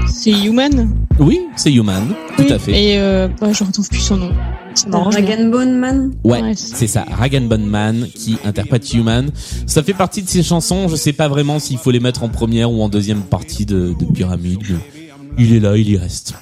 C'est 0.08 0.30
Human. 0.30 0.94
Oui, 1.18 1.40
c'est 1.56 1.72
Human, 1.72 2.08
tout 2.36 2.44
Oui, 2.44 2.52
à 2.52 2.58
fait. 2.58 2.72
Et 2.72 2.98
euh, 2.98 3.28
bah, 3.40 3.52
je 3.52 3.64
retrouve 3.64 3.88
plus 3.88 4.00
son 4.00 4.16
nom. 4.16 4.30
Ça 4.74 4.88
m'arrange 4.88 5.16
bien. 5.16 5.24
Dragon 5.24 5.48
Bone 5.50 5.78
Man. 5.78 6.12
Ouais, 6.24 6.42
Ouais, 6.42 6.52
c'est 6.54 6.86
ça, 6.86 7.06
Rag 7.10 7.34
and 7.34 7.46
Bone 7.46 7.64
Man 7.66 8.06
qui 8.14 8.36
interprète 8.44 8.92
Human. 8.92 9.30
Ça 9.66 9.82
fait 9.82 9.94
partie 9.94 10.22
de 10.22 10.28
ses 10.28 10.42
chansons, 10.42 10.88
je 10.88 10.96
sais 10.96 11.14
pas 11.14 11.28
vraiment 11.28 11.58
s'il 11.58 11.78
faut 11.78 11.90
les 11.90 12.00
mettre 12.00 12.22
en 12.22 12.28
première 12.28 12.70
ou 12.70 12.82
en 12.82 12.88
deuxième 12.88 13.22
partie 13.22 13.64
de, 13.64 13.94
de 13.98 14.04
Pyramide. 14.12 14.60
mais 14.68 15.08
Il 15.38 15.54
est 15.54 15.60
là, 15.60 15.76
il 15.76 15.88
y 15.88 15.96
reste. 15.96 16.34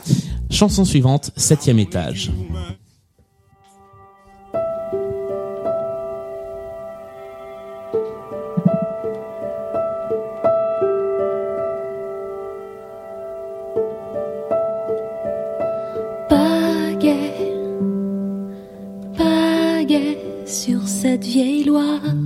Chanson 0.50 0.84
suivante, 0.84 1.30
septième 1.36 1.78
étage. 1.78 2.32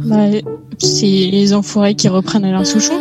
Bah, 0.07 0.17
c'est 0.79 1.07
les 1.07 1.53
enfoirés 1.55 1.95
qui 1.95 2.09
reprennent 2.09 2.45
Alain 2.45 2.65
Souchon. 2.65 2.95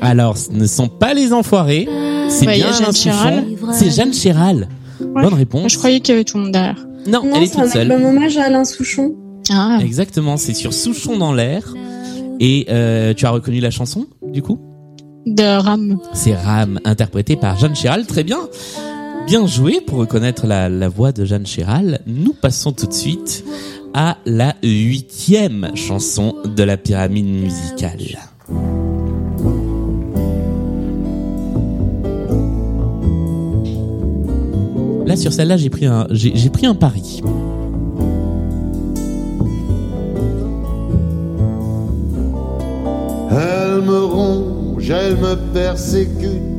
Alors, 0.00 0.36
ce 0.36 0.50
ne 0.52 0.66
sont 0.66 0.88
pas 0.88 1.14
les 1.14 1.32
enfoirés, 1.32 1.88
c'est 2.28 2.46
Ouais, 2.46 2.58
y 2.58 2.62
bien 2.62 2.72
Alain 2.74 2.92
Chéral. 2.92 3.44
Souchon. 3.58 3.72
C'est 3.72 3.90
Jeanne 3.90 4.12
Chéral. 4.12 4.68
Ouais. 5.00 5.22
Bonne 5.22 5.34
réponse. 5.34 5.72
Je 5.72 5.78
croyais 5.78 6.00
qu'il 6.00 6.12
y 6.14 6.16
avait 6.16 6.24
tout 6.24 6.36
le 6.38 6.44
monde 6.44 6.52
derrière. 6.52 6.86
Non, 7.06 7.24
Non, 7.24 7.32
elle 7.36 7.42
est 7.42 7.46
c'est 7.46 7.58
un 7.58 7.62
toute 7.64 7.72
seule. 7.72 7.90
album 7.92 8.04
hommage 8.16 8.36
à 8.36 8.44
Alain 8.44 8.64
Souchon. 8.64 9.14
Ah, 9.52 9.78
Exactement, 9.82 10.36
c'est 10.36 10.54
sur 10.54 10.72
Souchon 10.72 11.16
dans 11.18 11.32
l'air. 11.32 11.74
Et 12.40 12.66
euh, 12.70 13.12
tu 13.14 13.26
as 13.26 13.30
reconnu 13.30 13.60
la 13.60 13.70
chanson, 13.70 14.06
du 14.26 14.42
coup? 14.42 14.58
De 15.26 15.42
Ram. 15.58 15.98
C'est 16.14 16.34
Ram, 16.34 16.80
interprété 16.84 17.36
par 17.36 17.58
Jeanne 17.58 17.74
Chéral. 17.76 18.06
Très 18.06 18.24
bien. 18.24 18.38
Bien 19.26 19.46
joué 19.46 19.80
pour 19.86 19.98
reconnaître 19.98 20.46
la, 20.46 20.68
la 20.68 20.88
voix 20.88 21.12
de 21.12 21.24
Jeanne 21.26 21.46
Chéral. 21.46 22.00
Nous 22.06 22.32
passons 22.32 22.72
tout 22.72 22.86
de 22.86 22.92
suite 22.92 23.44
à 23.94 24.18
la 24.24 24.54
huitième 24.62 25.70
chanson 25.74 26.34
de 26.44 26.62
la 26.62 26.76
pyramide 26.76 27.26
musicale. 27.26 27.98
Là, 35.06 35.16
sur 35.16 35.32
celle-là, 35.32 35.56
j'ai 35.56 35.70
pris 35.70 35.86
un, 35.86 36.06
j'ai 36.10 36.50
pris 36.50 36.66
un 36.66 36.74
pari. 36.74 37.20
Elle 43.32 43.82
me 43.82 44.04
ronge, 44.04 44.90
elle 44.90 45.16
me 45.16 45.34
persécute. 45.52 46.50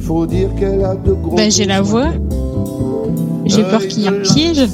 Faut 0.00 0.26
dire 0.26 0.52
qu'elle 0.56 0.84
a 0.84 0.96
de 0.96 1.12
gros. 1.12 1.36
Bah, 1.36 1.48
j'ai 1.48 1.64
la 1.64 1.80
voix. 1.80 2.12
J'ai 3.44 3.62
peur 3.62 3.86
qu'il 3.86 4.02
y 4.02 4.06
ait 4.06 4.08
un 4.08 4.20
piège. 4.20 4.66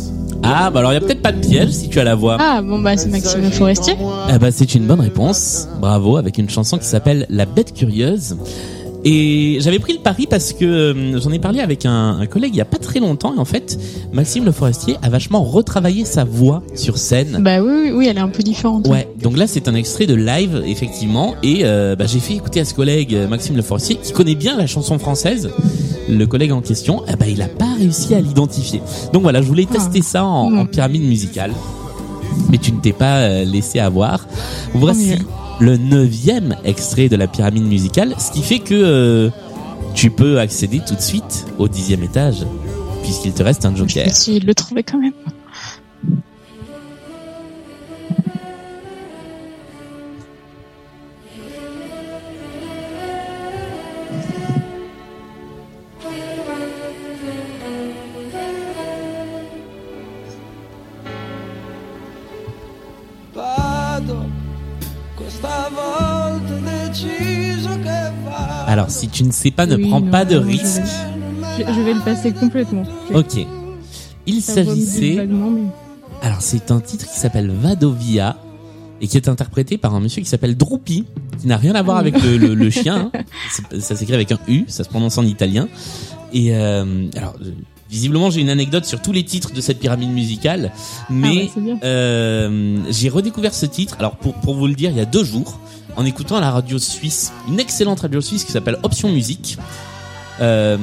Ah, 0.42 0.70
bah 0.70 0.80
alors 0.80 0.92
il 0.92 0.94
y 0.94 0.98
a 0.98 1.00
peut-être 1.00 1.22
pas 1.22 1.32
de 1.32 1.40
piège 1.40 1.70
si 1.70 1.88
tu 1.88 1.98
as 2.00 2.04
la 2.04 2.14
voix. 2.14 2.36
Ah, 2.40 2.62
bon, 2.62 2.78
bah, 2.80 2.96
c'est 2.96 3.08
Maxime 3.08 3.50
Forestier. 3.50 3.94
Eh 4.34 4.38
ben, 4.38 4.50
c'est 4.50 4.74
une 4.74 4.86
bonne 4.86 5.00
réponse. 5.00 5.68
Bravo, 5.80 6.16
avec 6.16 6.38
une 6.38 6.48
chanson 6.48 6.78
qui 6.78 6.86
s'appelle 6.86 7.26
La 7.28 7.44
Bête 7.46 7.74
Curieuse. 7.74 8.36
Et 9.04 9.58
j'avais 9.60 9.78
pris 9.78 9.92
le 9.92 10.00
pari 10.00 10.26
parce 10.28 10.52
que 10.52 10.64
euh, 10.64 11.20
j'en 11.20 11.30
ai 11.30 11.38
parlé 11.38 11.60
avec 11.60 11.86
un, 11.86 12.18
un 12.20 12.26
collègue 12.26 12.50
il 12.52 12.58
y 12.58 12.60
a 12.60 12.64
pas 12.64 12.78
très 12.78 12.98
longtemps 12.98 13.32
et 13.32 13.38
en 13.38 13.44
fait 13.44 13.78
Maxime 14.12 14.44
Le 14.44 14.50
Forestier 14.50 14.96
a 15.02 15.08
vachement 15.08 15.44
retravaillé 15.44 16.04
sa 16.04 16.24
voix 16.24 16.64
sur 16.74 16.98
scène. 16.98 17.38
Bah 17.40 17.62
oui, 17.62 17.70
oui, 17.84 17.90
oui, 17.94 18.06
elle 18.08 18.16
est 18.18 18.20
un 18.20 18.28
peu 18.28 18.42
différente. 18.42 18.88
Ouais, 18.88 19.08
donc 19.22 19.36
là 19.36 19.46
c'est 19.46 19.68
un 19.68 19.74
extrait 19.76 20.06
de 20.06 20.14
live 20.14 20.64
effectivement 20.66 21.36
et 21.44 21.60
euh, 21.62 21.94
bah, 21.94 22.06
j'ai 22.08 22.18
fait 22.18 22.34
écouter 22.34 22.58
à 22.58 22.64
ce 22.64 22.74
collègue 22.74 23.14
euh, 23.14 23.28
Maxime 23.28 23.54
Le 23.54 23.62
Forestier 23.62 23.96
qui 24.02 24.12
connaît 24.12 24.34
bien 24.34 24.56
la 24.56 24.66
chanson 24.66 24.98
française. 24.98 25.48
Le 26.08 26.24
collègue 26.26 26.52
en 26.52 26.60
question, 26.62 27.02
eh 27.08 27.16
ben, 27.16 27.26
il 27.28 27.42
a 27.42 27.48
pas 27.48 27.74
réussi 27.78 28.14
à 28.14 28.20
l'identifier. 28.20 28.80
Donc 29.12 29.22
voilà, 29.22 29.42
je 29.42 29.46
voulais 29.48 29.66
tester 29.66 30.00
ça 30.02 30.24
en, 30.24 30.56
en 30.56 30.66
pyramide 30.66 31.02
musicale, 31.02 31.52
mais 32.50 32.58
tu 32.58 32.72
ne 32.72 32.80
t'es 32.80 32.92
pas 32.92 33.18
euh, 33.18 33.44
laissé 33.44 33.78
avoir. 33.78 34.26
Voici 34.74 35.16
le 35.60 35.76
neuvième 35.76 36.56
extrait 36.64 37.08
de 37.08 37.16
la 37.16 37.26
pyramide 37.26 37.64
musicale, 37.66 38.14
ce 38.18 38.30
qui 38.30 38.42
fait 38.42 38.58
que 38.60 38.74
euh, 38.74 39.30
tu 39.94 40.10
peux 40.10 40.38
accéder 40.40 40.80
tout 40.86 40.94
de 40.94 41.00
suite 41.02 41.46
au 41.58 41.68
dixième 41.68 42.02
étage, 42.02 42.46
puisqu'il 43.02 43.32
te 43.32 43.42
reste 43.42 43.64
un 43.66 43.74
Je 43.74 43.82
vais 43.82 43.88
joker. 43.88 44.06
essayer 44.06 44.40
de 44.40 44.46
le 44.46 44.54
trouver 44.54 44.82
quand 44.82 44.98
même. 44.98 45.12
Alors 68.78 68.90
si 68.90 69.08
tu 69.08 69.24
ne 69.24 69.32
sais 69.32 69.50
pas, 69.50 69.66
ne 69.66 69.74
Oui, 69.74 69.88
prends 69.88 70.00
non, 70.00 70.10
pas 70.10 70.24
de 70.24 70.36
je 70.36 70.46
risque. 70.46 70.82
Je, 71.58 71.64
je 71.72 71.80
vais 71.80 71.94
le 71.94 72.00
passer 72.04 72.30
complètement. 72.32 72.84
Ok. 73.12 73.44
Il 74.26 74.40
s'agissait 74.40 75.26
mais- 75.26 75.62
Alors 76.22 76.40
c'est 76.40 76.70
un 76.70 76.78
titre 76.78 77.06
qui 77.10 77.18
s'appelle 77.18 77.50
Vadovia 77.50 78.36
et 79.00 79.08
qui 79.08 79.16
est 79.16 79.28
interprété 79.28 79.78
par 79.78 79.96
un 79.96 80.00
monsieur 80.00 80.22
qui 80.22 80.28
s'appelle 80.28 80.56
Drupi, 80.56 81.04
qui 81.40 81.46
n'a 81.48 81.56
rien 81.56 81.74
à 81.74 81.82
voir 81.82 81.96
avec 81.96 82.22
le, 82.22 82.36
le- 82.36 82.54
le 82.54 82.70
chien. 82.70 83.10
hein. 83.14 83.22
Ça 83.80 83.96
s'écrit 83.96 84.14
avec 84.14 84.30
un 84.30 84.38
U, 84.46 84.62
ça 84.68 84.84
se 84.84 84.88
prononce 84.88 85.18
en 85.18 85.24
italien. 85.24 85.66
Et 86.32 86.54
euh, 86.54 87.06
alors 87.16 87.34
visiblement 87.90 88.30
j'ai 88.30 88.40
une 88.40 88.50
anecdote 88.50 88.84
sur 88.84 89.00
tous 89.00 89.12
les 89.12 89.24
titres 89.24 89.52
de 89.52 89.60
cette 89.60 89.78
pyramide 89.80 90.10
musicale, 90.10 90.72
mais 91.10 91.48
Ah 91.56 91.58
ouais, 91.60 91.76
euh, 91.84 92.78
j'ai 92.90 93.08
redécouvert 93.08 93.54
ce 93.54 93.66
titre. 93.66 93.96
Alors 93.98 94.16
pour 94.16 94.34
pour 94.34 94.54
vous 94.54 94.66
le 94.66 94.74
dire, 94.74 94.90
il 94.90 94.96
y 94.96 95.00
a 95.00 95.04
deux 95.06 95.24
jours, 95.24 95.58
en 95.96 96.04
écoutant 96.04 96.36
à 96.36 96.40
la 96.40 96.50
radio 96.50 96.78
suisse, 96.78 97.32
une 97.48 97.58
excellente 97.60 98.00
radio 98.00 98.20
suisse 98.20 98.44
qui 98.44 98.52
s'appelle 98.52 98.78
Option 98.82 99.10
Musique. 99.10 99.58
Euh, 100.40 100.76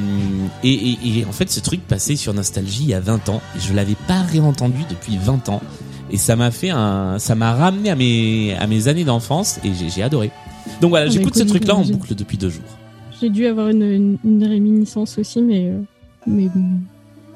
et, 0.63 0.73
et- 0.73 0.97
et 1.19 1.25
en 1.25 1.31
fait, 1.31 1.49
ce 1.49 1.61
truc 1.61 1.79
passait 1.87 2.17
sur 2.17 2.33
Nostalgie 2.33 2.83
il 2.83 2.89
y 2.89 2.93
a 2.93 2.99
20 2.99 3.29
ans 3.29 3.41
et 3.55 3.59
je 3.61 3.73
l'avais 3.73 3.95
pas 4.07 4.21
réentendu 4.21 4.83
depuis 4.89 5.17
20 5.17 5.47
ans. 5.49 5.61
Et 6.11 6.17
ça 6.17 6.35
m'a 6.35 6.51
fait 6.51 6.71
un, 6.71 7.17
ça 7.19 7.35
m'a 7.35 7.53
ramené 7.55 7.89
à 7.89 7.95
mes, 7.95 8.53
à 8.59 8.67
mes 8.67 8.89
années 8.89 9.05
d'enfance 9.05 9.59
et 9.63 9.71
j'ai, 9.89 10.03
adoré. 10.03 10.29
Donc 10.81 10.89
voilà, 10.89 11.05
Ah, 11.07 11.09
j'écoute 11.09 11.33
bah, 11.33 11.39
ce 11.39 11.43
écoute, 11.43 11.55
truc-là 11.55 11.75
en 11.75 11.85
boucle 11.85 12.15
depuis 12.15 12.37
deux 12.37 12.49
jours. 12.49 12.63
J'ai 13.21 13.29
dû 13.29 13.45
avoir 13.47 13.69
une, 13.69 13.81
une, 13.81 14.17
une 14.25 14.43
réminiscence 14.45 15.17
aussi, 15.17 15.41
mais, 15.41 15.69
euh, 15.69 15.79
mais 16.27 16.49
bon, 16.53 16.65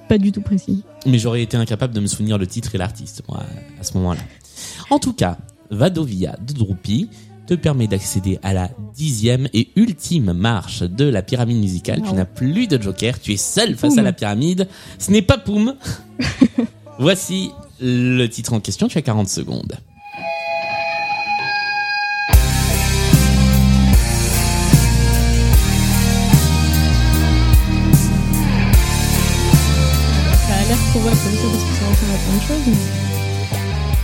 pas 0.10 0.18
du 0.18 0.32
tout 0.34 0.42
précis. 0.42 0.84
Mais 1.06 1.18
j'aurais 1.20 1.42
été 1.44 1.56
incapable 1.56 1.94
de 1.94 2.00
me 2.02 2.08
souvenir 2.08 2.38
le 2.38 2.46
titre 2.48 2.76
et 2.76 2.78
l'artiste, 2.78 3.24
moi, 3.30 3.44
à 3.80 3.84
ce 3.84 3.94
moment-là. 3.98 4.20
En 4.90 5.00
tout 5.00 5.14
cas, 5.14 5.38
Vadovia 5.72 6.36
de 6.46 6.52
Drupi 6.54 7.10
te 7.48 7.54
permet 7.54 7.88
d'accéder 7.88 8.38
à 8.44 8.54
la 8.54 8.70
dixième 8.96 9.48
et 9.54 9.70
ultime 9.76 10.34
marche 10.34 10.84
de 10.84 11.06
la 11.06 11.22
pyramide 11.22 11.58
musicale. 11.58 12.02
Tu 12.02 12.10
Wow. 12.10 12.16
n'as 12.16 12.26
plus 12.26 12.68
de 12.68 12.80
joker, 12.82 13.20
tu 13.20 13.32
es 13.34 13.38
seul 13.38 13.76
face 13.76 13.92
Poum. 13.92 14.00
à 14.00 14.02
la 14.04 14.14
pyramide. 14.14 14.68
Ce 15.00 15.10
n'est 15.12 15.22
pas 15.24 15.38
Poum. 15.38 15.76
Voici 17.00 17.52
le 17.82 18.28
titre 18.28 18.54
en 18.54 18.60
question, 18.60 18.88
tu 18.88 18.98
as 18.98 19.02
40 19.02 19.30
secondes. 19.30 19.74
Ça 31.96 32.06
ressemble 32.06 32.14
à 32.14 32.18
plein 32.18 32.36
de 32.38 32.42
choses. 32.42 32.68
mais- 32.68 34.00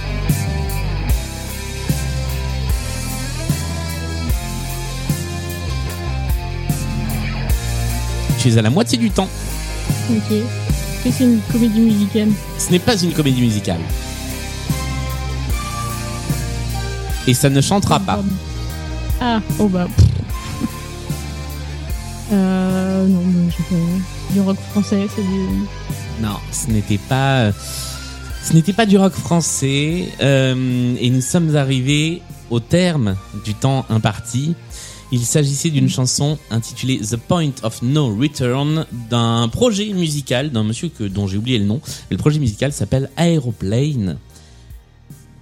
Tu 8.39 8.50
es 8.50 8.58
à 8.58 8.62
la 8.62 8.70
moitié 8.70 8.98
du 8.98 9.10
temps. 9.12 9.30
Ok. 10.12 10.30
Que 11.04 11.12
c'est 11.12 11.24
une 11.24 11.39
comédie 11.51 11.80
musicale 11.80 12.30
Ce 12.58 12.72
n'est 12.72 12.80
pas 12.80 12.96
une 13.01 13.13
comédie 13.13 13.42
musicale. 13.42 13.80
Et 17.27 17.34
ça 17.34 17.50
ne 17.50 17.62
chantera 17.62 18.00
pas. 18.00 18.20
Ah, 19.22 19.39
oh 19.60 19.68
bah. 19.68 19.88
Euh, 22.32 23.08
non, 23.08 23.22
mais 23.25 23.50
je 23.51 23.58
sais 23.58 23.63
pas. 23.63 24.34
Du 24.34 24.42
rock 24.42 24.58
français, 24.72 25.08
c'est 25.15 25.22
du. 25.22 25.65
Non, 26.22 26.38
ce 26.51 26.72
n'était 26.72 26.98
pas, 26.98 27.51
ce 28.43 28.53
n'était 28.53 28.74
pas 28.74 28.86
du 28.86 28.98
rock 28.98 29.13
français. 29.13 30.07
euh, 30.22 30.95
et 31.00 31.10
nous 31.10 31.22
sommes 31.22 31.55
arrivés 31.55 32.22
au 32.50 32.60
terme 32.60 33.15
du 33.43 33.53
temps 33.53 33.86
imparti. 33.89 34.55
Il 35.12 35.24
s'agissait 35.24 35.69
d'une 35.69 35.89
chanson 35.89 36.38
intitulée 36.50 37.00
The 37.00 37.17
Point 37.17 37.51
of 37.63 37.81
No 37.84 38.15
Return 38.15 38.86
d'un 39.10 39.48
projet 39.50 39.93
musical 39.93 40.51
d'un 40.51 40.63
monsieur 40.63 40.89
que, 40.89 41.03
dont 41.03 41.27
j'ai 41.27 41.38
oublié 41.38 41.60
le 41.60 41.65
nom. 41.65 41.79
Le 42.10 42.17
projet 42.17 42.39
musical 42.39 42.72
s'appelle 42.74 43.10
Aeroplane. 43.17 44.17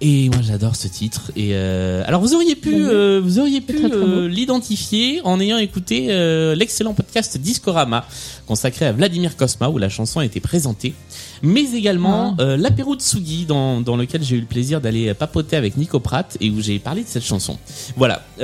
Et 0.00 0.28
moi 0.28 0.40
j'adore 0.42 0.76
ce 0.76 0.88
titre. 0.88 1.30
Et 1.36 1.50
euh, 1.52 2.02
alors 2.06 2.20
vous 2.20 2.34
auriez 2.34 2.56
pu, 2.56 2.74
euh, 2.74 3.20
vous 3.22 3.38
auriez 3.38 3.60
pu 3.60 3.76
euh, 3.84 4.28
l'identifier 4.28 5.20
en 5.24 5.38
ayant 5.40 5.56
écouté 5.58 6.08
l'excellent 6.56 6.94
podcast 6.94 7.38
Discorama 7.38 8.04
consacré 8.46 8.86
à 8.86 8.92
Vladimir 8.92 9.36
Kosma 9.36 9.68
où 9.70 9.78
la 9.78 9.88
chanson 9.88 10.20
a 10.20 10.24
été 10.24 10.40
présentée, 10.40 10.94
mais 11.42 11.72
également 11.74 12.36
Ah. 12.38 12.56
l'apéro 12.56 12.96
de 12.96 13.02
Sugi 13.02 13.46
dans, 13.46 13.80
dans 13.80 13.96
lequel 13.96 14.22
j'ai 14.22 14.36
eu 14.36 14.40
le 14.40 14.46
plaisir 14.46 14.80
d'aller 14.80 15.14
papoter 15.14 15.56
avec 15.56 15.76
Nico 15.76 16.00
Pratt 16.00 16.36
et 16.40 16.50
où 16.50 16.60
j'ai 16.60 16.78
parlé 16.78 17.02
de 17.02 17.08
cette 17.08 17.24
chanson. 17.24 17.56
Voilà. 17.96 18.22
Ah 18.40 18.42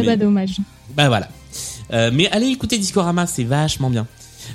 mais- 0.00 0.02
bah 0.04 0.16
dommage. 0.16 0.56
bah 0.96 1.08
voilà. 1.08 1.28
Mais 2.10 2.28
allez 2.30 2.48
écouter 2.48 2.78
Discorama, 2.78 3.26
c'est 3.26 3.44
vachement 3.44 3.90
bien. 3.90 4.06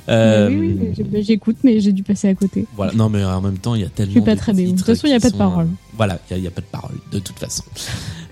Euh, 0.08 0.50
oui, 0.50 0.78
oui, 0.80 1.04
bah, 1.04 1.20
j'écoute, 1.22 1.58
mais 1.64 1.80
j'ai 1.80 1.92
dû 1.92 2.04
passer 2.04 2.28
à 2.28 2.36
côté. 2.36 2.66
Voilà. 2.76 2.94
Non, 2.94 3.10
mais 3.10 3.24
en 3.24 3.42
même 3.42 3.58
temps, 3.58 3.76
il 3.76 3.82
y 3.82 3.86
a 3.86 3.90
tellement. 3.90 4.12
suis 4.12 4.22
pas 4.22 4.36
très 4.36 4.54
bien. 4.54 4.66
De 4.66 4.76
toute 4.76 4.86
façon, 4.86 5.08
il 5.08 5.12
y 5.12 5.14
a 5.16 5.20
pas 5.20 5.28
de 5.30 5.34
sont, 5.34 5.38
parole. 5.38 5.68
Voilà, 6.00 6.18
il 6.32 6.39
y, 6.39 6.48
a- 6.48 6.51
pas 6.51 6.62
de 6.62 6.65
parole, 6.65 6.96
de 7.12 7.20
toute 7.20 7.38
façon. 7.38 7.63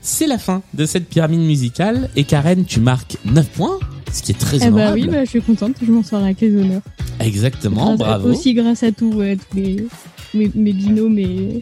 C'est 0.02 0.26
la 0.26 0.38
fin 0.40 0.64
de 0.74 0.86
cette 0.88 1.08
pyramide 1.10 1.42
musicale. 1.42 2.10
Et 2.16 2.24
Karen, 2.24 2.64
tu 2.66 2.80
marques 2.80 3.18
9 3.26 3.46
points, 3.50 3.78
ce 4.12 4.24
qui 4.24 4.32
est 4.32 4.36
très 4.36 4.56
Eh 4.58 4.60
bah 4.62 4.68
honorable. 4.68 5.00
oui, 5.02 5.08
bah, 5.08 5.26
je 5.26 5.30
suis 5.32 5.42
contente, 5.42 5.76
je 5.86 5.92
m'en 5.92 6.02
sors 6.02 6.24
avec 6.24 6.40
les 6.42 6.56
honneurs. 6.56 6.82
Exactement, 7.20 7.88
Grâce 7.96 8.02
à- 8.02 8.18
bravo. 8.18 8.30
Aussi 8.30 8.54
grâce 8.54 8.84
à 8.84 8.92
tous, 8.94 9.14
ouais, 9.14 9.36
tous 9.36 9.58
les, 9.58 9.86
mes, 10.34 10.50
mes 10.56 10.72
binômes 10.74 11.20
et, 11.20 11.62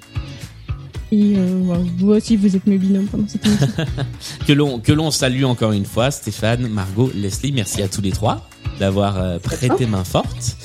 et 1.12 1.34
euh, 1.38 1.64
vous 1.98 2.10
aussi 2.12 2.36
vous 2.36 2.56
êtes 2.56 2.68
mes 2.68 2.78
binômes 2.78 3.08
pendant 3.08 3.28
cette 3.28 3.46
émission. 3.46 3.68
Que 4.48 4.54
l'on 4.54 4.80
que 4.80 4.92
l'on 4.92 5.10
salue 5.10 5.44
encore 5.44 5.72
une 5.72 5.86
fois, 5.86 6.12
Stéphane, 6.12 6.68
Margot, 6.68 7.10
Leslie. 7.16 7.52
Merci 7.52 7.82
à 7.82 7.88
tous 7.88 8.02
les 8.02 8.12
trois 8.12 8.48
d'avoir 8.80 9.18
euh, 9.18 9.40
prêté 9.40 9.88
main 9.88 10.04
forte. 10.04 10.56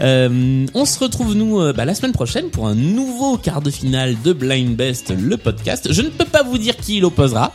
Euh, 0.00 0.66
on 0.74 0.84
se 0.84 0.98
retrouve 0.98 1.34
nous 1.34 1.60
euh, 1.60 1.72
bah, 1.72 1.84
la 1.84 1.94
semaine 1.94 2.12
prochaine 2.12 2.50
pour 2.50 2.66
un 2.66 2.74
nouveau 2.74 3.36
quart 3.36 3.60
de 3.60 3.70
finale 3.70 4.16
de 4.22 4.32
Blind 4.32 4.74
Best, 4.76 5.10
le 5.10 5.36
podcast. 5.36 5.92
Je 5.92 6.02
ne 6.02 6.08
peux 6.08 6.24
pas 6.24 6.42
vous 6.42 6.58
dire 6.58 6.76
qui 6.76 6.98
il 6.98 7.04
opposera, 7.04 7.52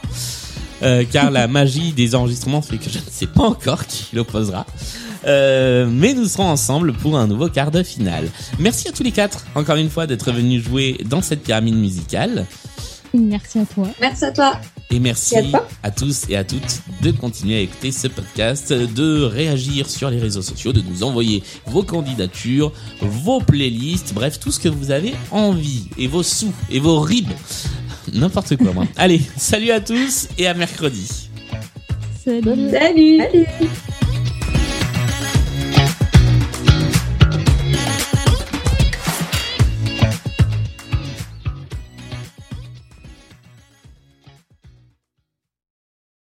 euh, 0.84 1.04
car 1.12 1.32
la 1.32 1.48
magie 1.48 1.92
des 1.94 2.16
enregistrements 2.16 2.62
fait 2.62 2.78
que 2.78 2.90
je 2.90 3.00
ne 3.00 3.10
sais 3.10 3.28
pas 3.28 3.44
encore 3.44 3.86
qui 3.88 4.10
il 4.14 4.20
opposera. 4.20 4.66
Euh, 5.25 5.88
mais 5.90 6.14
nous 6.14 6.25
serons 6.25 6.46
ensemble 6.48 6.94
pour 6.94 7.18
un 7.18 7.28
nouveau 7.28 7.50
quart 7.50 7.72
de 7.72 7.82
finale. 7.82 8.30
Merci 8.60 8.88
à 8.88 8.92
tous 8.92 9.04
les 9.04 9.12
quatre, 9.12 9.46
encore 9.56 9.78
une 9.78 9.90
fois, 9.90 10.06
d'être 10.06 10.32
venus 10.32 10.64
jouer 10.64 10.98
dans 11.06 11.22
cette 11.22 11.42
pyramide 11.42 11.75
musicale. 11.75 12.46
Merci 13.14 13.60
à 13.60 13.66
toi. 13.66 13.88
Merci 14.00 14.25
à 14.25 14.32
toi. 14.32 14.60
Et 14.92 15.00
merci 15.00 15.36
à 15.84 15.92
tous 15.92 16.30
et 16.30 16.36
à 16.36 16.44
toutes 16.44 16.82
de 17.01 17.12
continuer 17.12 17.58
à 17.58 17.60
écouter 17.60 17.92
ce 17.92 18.08
podcast, 18.08 18.72
de 18.72 19.24
réagir 19.24 19.89
sur 19.89 20.10
les 20.10 20.20
réseaux 20.20 20.42
sociaux, 20.42 20.74
de 20.74 20.82
nous 20.82 21.04
envoyer 21.04 21.44
vos 21.65 21.84
candidatures, 21.84 22.72
vos 23.01 23.39
playlists, 23.42 24.13
bref, 24.13 24.39
tout 24.39 24.51
ce 24.51 24.60
que 24.60 24.70
vous 24.70 24.92
avez 24.92 25.13
envie, 25.32 25.88
et 25.98 26.08
vos 26.08 26.24
sous, 26.24 26.54
et 26.70 26.80
vos 26.80 27.00
ribs. 27.00 27.27
N'importe 28.13 28.56
quoi, 28.58 28.74
moi. 28.74 28.86
Allez, 28.96 29.22
salut 29.38 29.72
à 29.72 29.82
tous 29.82 30.27
et 30.38 30.48
à 30.48 30.54
mercredi. 30.54 31.30
Salut. 32.24 32.72
Salut. 32.72 33.22